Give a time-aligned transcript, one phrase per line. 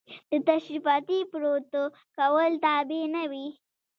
[0.31, 3.47] د تشریفاتي پروتوکول تابع نه وي.